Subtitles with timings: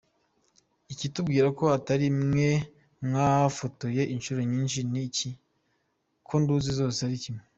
[0.93, 2.49] Ikitubwira ko atari imwe
[3.05, 5.29] mwafotoye inshuro nyinshi ni iki?
[6.27, 7.43] ko nduzi zose ari kimwe.